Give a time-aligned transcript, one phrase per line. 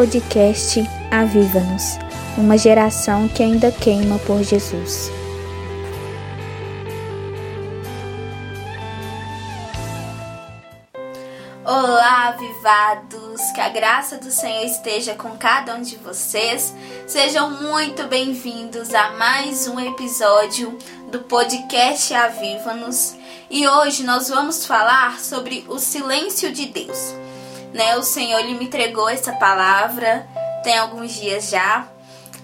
[0.00, 0.80] podcast
[1.10, 1.98] Aviva-nos
[2.38, 5.10] uma geração que ainda queima por Jesus.
[11.62, 13.42] Olá, avivados!
[13.54, 16.74] Que a graça do Senhor esteja com cada um de vocês.
[17.06, 20.78] Sejam muito bem-vindos a mais um episódio
[21.12, 23.16] do podcast Aviva-nos.
[23.50, 27.14] E hoje nós vamos falar sobre o silêncio de Deus.
[27.72, 27.96] Né?
[27.96, 30.28] O Senhor ele me entregou essa palavra
[30.62, 31.88] tem alguns dias já.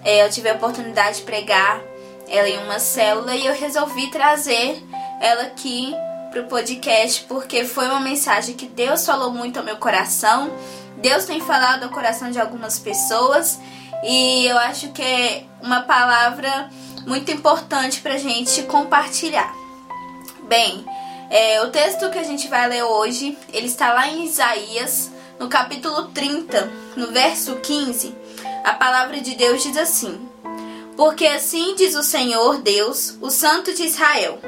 [0.03, 1.81] É, eu tive a oportunidade de pregar
[2.27, 4.83] ela em uma célula e eu resolvi trazer
[5.21, 5.93] ela aqui
[6.31, 10.51] para o podcast porque foi uma mensagem que Deus falou muito ao meu coração.
[10.97, 13.59] Deus tem falado ao coração de algumas pessoas
[14.03, 16.69] e eu acho que é uma palavra
[17.05, 19.53] muito importante para a gente compartilhar.
[20.43, 20.85] Bem,
[21.29, 25.47] é, o texto que a gente vai ler hoje, ele está lá em Isaías, no
[25.47, 28.15] capítulo 30, no verso 15.
[28.63, 30.27] A palavra de Deus diz assim:
[30.95, 34.39] Porque assim diz o Senhor Deus, o Santo de Israel: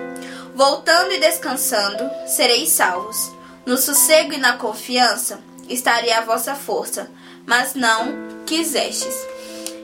[0.55, 3.31] Voltando e descansando, sereis salvos.
[3.65, 7.11] No sossego e na confiança estaria a vossa força,
[7.45, 9.15] mas não quisestes.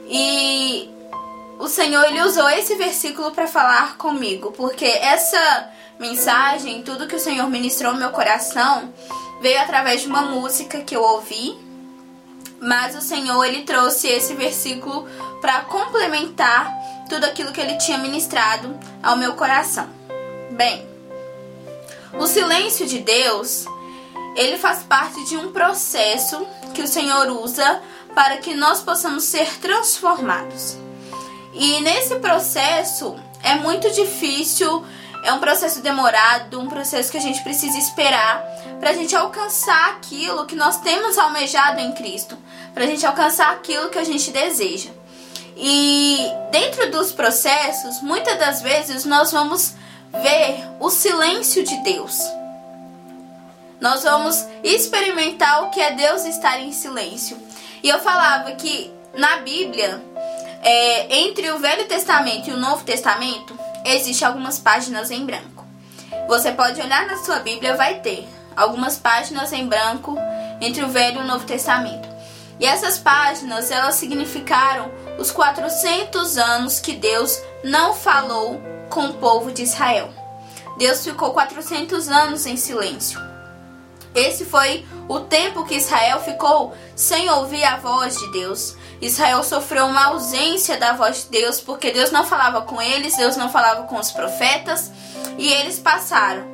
[0.08, 0.90] E
[1.58, 7.20] o Senhor ele usou esse versículo para falar comigo, porque essa mensagem, tudo que o
[7.20, 8.92] Senhor ministrou no meu coração,
[9.40, 11.56] veio através de uma música que eu ouvi,
[12.60, 15.06] mas o Senhor ele trouxe esse versículo
[15.40, 16.72] para complementar
[17.08, 19.88] tudo aquilo que ele tinha ministrado ao meu coração.
[20.50, 20.86] Bem,
[22.18, 23.66] o silêncio de Deus,
[24.34, 27.82] ele faz parte de um processo que o Senhor usa
[28.14, 30.76] para que nós possamos ser transformados.
[31.52, 34.84] E nesse processo é muito difícil,
[35.26, 38.44] é um processo demorado, um processo que a gente precisa esperar
[38.78, 42.38] para a gente alcançar aquilo que nós temos almejado em Cristo,
[42.72, 44.90] para a gente alcançar aquilo que a gente deseja.
[45.56, 49.74] E dentro dos processos, muitas das vezes nós vamos
[50.12, 52.16] ver o silêncio de Deus.
[53.80, 57.36] Nós vamos experimentar o que é Deus estar em silêncio.
[57.82, 60.00] E eu falava que na Bíblia,
[60.62, 65.64] é, entre o Velho Testamento e o Novo Testamento, existem algumas páginas em branco.
[66.28, 68.26] Você pode olhar na sua Bíblia, vai ter
[68.56, 70.16] algumas páginas em branco
[70.60, 72.08] entre o Velho e o Novo Testamento.
[72.58, 79.52] E essas páginas, elas significaram os 400 anos que Deus não falou com o povo
[79.52, 80.08] de Israel.
[80.78, 83.20] Deus ficou 400 anos em silêncio.
[84.14, 88.74] Esse foi o tempo que Israel ficou sem ouvir a voz de Deus.
[89.00, 93.36] Israel sofreu uma ausência da voz de Deus porque Deus não falava com eles, Deus
[93.36, 94.90] não falava com os profetas
[95.38, 96.46] e eles passaram.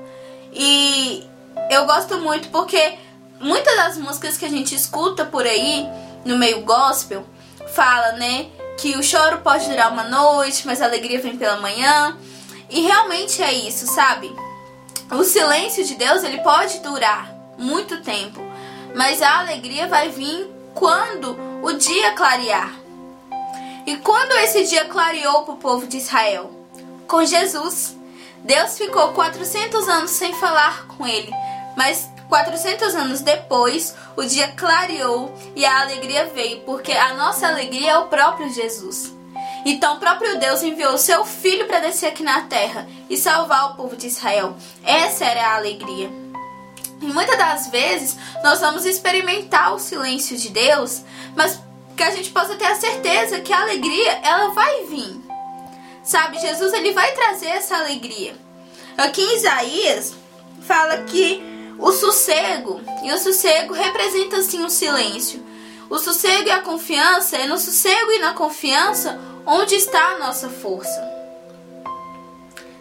[0.52, 1.26] E
[1.70, 2.94] eu gosto muito porque
[3.40, 5.86] muitas das músicas que a gente escuta por aí
[6.24, 7.24] no meio gospel
[7.74, 8.46] fala, né,
[8.78, 12.16] que o choro pode durar uma noite, mas a alegria vem pela manhã.
[12.68, 14.34] E realmente é isso, sabe?
[15.10, 18.40] O silêncio de Deus, ele pode durar muito tempo,
[18.94, 22.74] mas a alegria vai vir quando o dia clarear.
[23.86, 26.50] E quando esse dia clareou para o povo de Israel?
[27.06, 27.96] Com Jesus.
[28.44, 31.32] Deus ficou 400 anos sem falar com ele,
[31.76, 37.92] mas 400 anos depois, o dia clareou e a alegria veio, porque a nossa alegria
[37.92, 39.12] é o próprio Jesus.
[39.64, 43.74] Então, o próprio Deus enviou seu filho para descer aqui na terra e salvar o
[43.74, 44.56] povo de Israel.
[44.82, 46.21] Essa era a alegria.
[47.02, 51.02] E muitas das vezes nós vamos experimentar o silêncio de Deus,
[51.34, 51.60] mas
[51.96, 55.20] que a gente possa ter a certeza que a alegria ela vai vir.
[56.04, 58.34] Sabe, Jesus ele vai trazer essa alegria.
[58.96, 60.14] Aqui em Isaías
[60.62, 61.42] fala que
[61.78, 65.44] o sossego, e o sossego representa assim o silêncio.
[65.90, 70.48] O sossego e a confiança, é no sossego e na confiança onde está a nossa
[70.48, 71.10] força.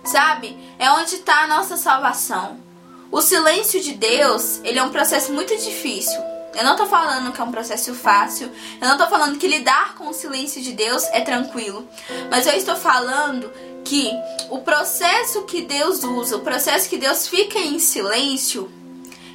[0.03, 0.57] Sabe?
[0.77, 2.70] É onde está a nossa salvação.
[3.11, 6.17] O silêncio de Deus, ele é um processo muito difícil.
[6.55, 8.49] Eu não tô falando que é um processo fácil,
[8.81, 11.85] eu não tô falando que lidar com o silêncio de Deus é tranquilo,
[12.29, 13.51] mas eu estou falando
[13.83, 14.09] que
[14.49, 18.71] o processo que Deus usa, o processo que Deus fica em silêncio,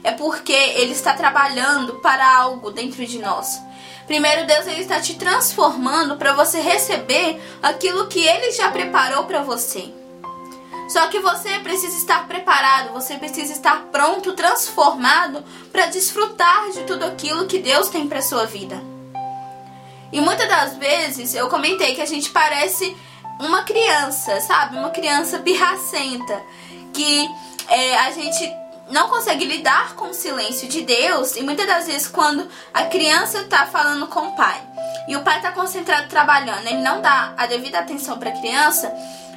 [0.02, 3.60] é porque Ele está trabalhando para algo dentro de nós.
[4.06, 9.42] Primeiro, Deus ele está te transformando para você receber aquilo que Ele já preparou para
[9.42, 9.92] você.
[10.88, 17.04] Só que você precisa estar preparado, você precisa estar pronto, transformado para desfrutar de tudo
[17.04, 18.80] aquilo que Deus tem para sua vida.
[20.12, 22.96] E muitas das vezes eu comentei que a gente parece
[23.40, 24.76] uma criança, sabe?
[24.76, 26.40] Uma criança pirracenta.
[26.94, 27.28] Que
[27.68, 28.50] é, a gente
[28.90, 33.40] não consegue lidar com o silêncio de Deus, e muitas das vezes quando a criança
[33.40, 34.62] está falando com o pai
[35.08, 38.92] e o pai está concentrado trabalhando, ele não dá a devida atenção para a criança,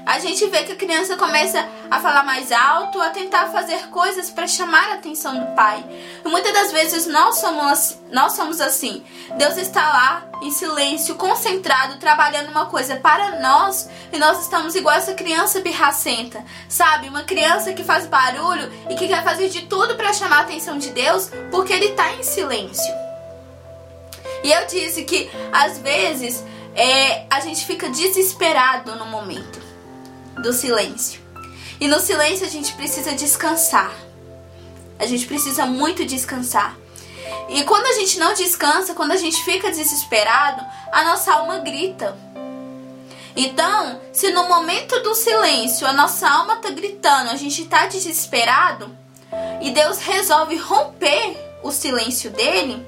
[0.09, 4.31] a gente vê que a criança começa a falar mais alto, a tentar fazer coisas
[4.31, 5.85] para chamar a atenção do pai.
[6.25, 9.03] E muitas das vezes nós somos, nós somos assim.
[9.37, 14.95] Deus está lá em silêncio, concentrado, trabalhando uma coisa para nós e nós estamos igual
[14.95, 17.07] essa criança birracenta, sabe?
[17.07, 20.79] Uma criança que faz barulho e que quer fazer de tudo para chamar a atenção
[20.79, 22.91] de Deus porque ele está em silêncio.
[24.43, 29.58] E eu disse que às vezes é, a gente fica desesperado no momento
[30.41, 31.21] do silêncio.
[31.79, 33.93] E no silêncio a gente precisa descansar.
[34.97, 36.75] A gente precisa muito descansar.
[37.47, 42.17] E quando a gente não descansa, quando a gente fica desesperado, a nossa alma grita.
[43.35, 48.95] Então, se no momento do silêncio a nossa alma tá gritando, a gente tá desesperado,
[49.61, 52.85] e Deus resolve romper o silêncio dele,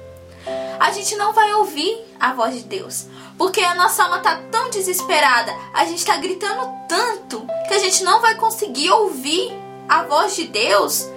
[0.78, 3.06] a gente não vai ouvir a voz de Deus.
[3.36, 8.04] Porque a nossa alma tá tão desesperada, a gente tá gritando tanto que a gente
[8.04, 9.52] não vai conseguir ouvir
[9.88, 11.08] a voz de Deus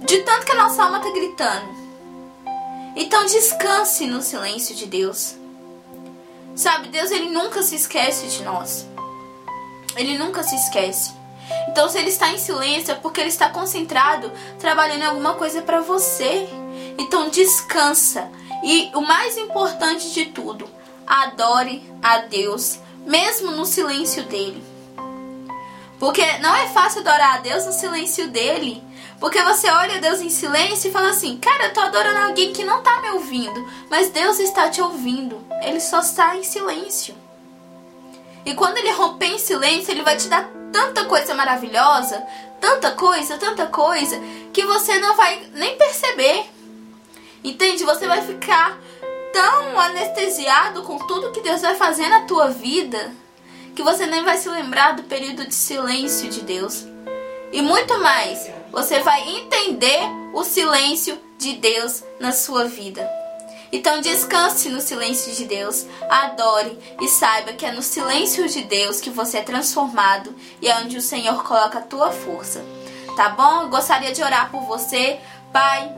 [0.00, 1.74] de tanto que a nossa alma tá gritando.
[2.94, 5.34] Então descanse no silêncio de Deus.
[6.54, 8.86] Sabe, Deus ele nunca se esquece de nós.
[9.96, 11.12] Ele nunca se esquece.
[11.68, 15.60] Então se ele está em silêncio é porque ele está concentrado trabalhando em alguma coisa
[15.60, 16.48] para você.
[16.98, 18.30] Então descansa.
[18.64, 20.68] E o mais importante de tudo,
[21.06, 24.62] adore a Deus, mesmo no silêncio dele.
[25.98, 28.82] Porque não é fácil adorar a Deus no silêncio dele.
[29.18, 32.64] Porque você olha Deus em silêncio e fala assim: Cara, eu tô adorando alguém que
[32.64, 33.66] não tá me ouvindo.
[33.88, 35.42] Mas Deus está te ouvindo.
[35.62, 37.14] Ele só está em silêncio.
[38.44, 42.22] E quando ele romper em silêncio, ele vai te dar tanta coisa maravilhosa,
[42.60, 44.20] tanta coisa, tanta coisa,
[44.52, 46.44] que você não vai nem perceber.
[47.42, 47.84] Entende?
[47.84, 48.78] Você vai ficar
[49.36, 53.12] tão anestesiado com tudo que Deus vai fazer na tua vida
[53.74, 56.86] que você nem vai se lembrar do período de silêncio de Deus.
[57.52, 60.00] E muito mais, você vai entender
[60.32, 63.06] o silêncio de Deus na sua vida.
[63.70, 69.02] Então descanse no silêncio de Deus, adore e saiba que é no silêncio de Deus
[69.02, 72.64] que você é transformado e é onde o Senhor coloca a tua força.
[73.14, 73.62] Tá bom?
[73.62, 75.20] Eu gostaria de orar por você,
[75.52, 75.95] Pai.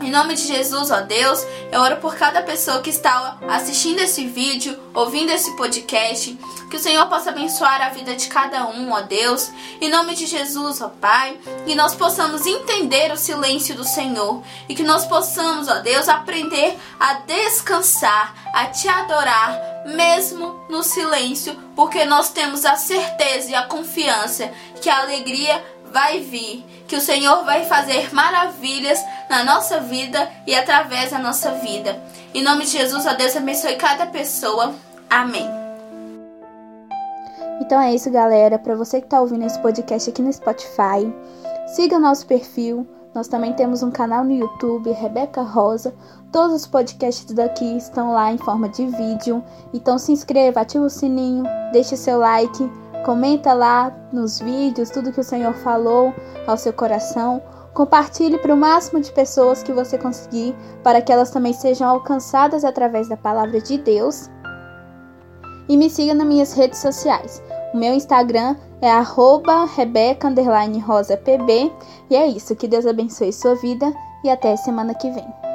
[0.00, 4.26] Em nome de Jesus, ó Deus, eu oro por cada pessoa que está assistindo esse
[4.26, 6.38] vídeo, ouvindo esse podcast,
[6.70, 9.50] que o Senhor possa abençoar a vida de cada um, ó Deus.
[9.80, 14.42] Em nome de Jesus, ó Pai, que nós possamos entender o silêncio do Senhor.
[14.68, 21.56] E que nós possamos, ó Deus, aprender a descansar, a te adorar, mesmo no silêncio,
[21.74, 27.00] porque nós temos a certeza e a confiança que a alegria vai vir, que o
[27.00, 32.00] Senhor vai fazer maravilhas na nossa vida e através da nossa vida.
[32.34, 34.74] Em nome de Jesus, ó Deus, abençoe cada pessoa.
[35.08, 35.48] Amém.
[37.60, 38.58] Então é isso, galera.
[38.58, 41.12] Para você que está ouvindo esse podcast aqui no Spotify,
[41.66, 42.86] siga nosso perfil.
[43.14, 45.94] Nós também temos um canal no YouTube, Rebeca Rosa.
[46.30, 49.42] Todos os podcasts daqui estão lá em forma de vídeo.
[49.72, 52.70] Então se inscreva, ativa o sininho, deixe seu like,
[53.06, 56.12] comenta lá nos vídeos tudo que o Senhor falou
[56.44, 57.40] ao seu coração.
[57.72, 62.64] Compartilhe para o máximo de pessoas que você conseguir, para que elas também sejam alcançadas
[62.64, 64.28] através da palavra de Deus.
[65.68, 67.40] E me siga nas minhas redes sociais.
[67.72, 68.90] O meu Instagram é
[69.76, 71.72] rebeca_rosapb.
[72.10, 72.56] E é isso.
[72.56, 73.92] Que Deus abençoe sua vida
[74.24, 75.45] e até semana que vem.